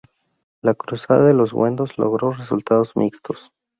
[0.63, 3.51] La Cruzada de los wendos logró resultados mixtos.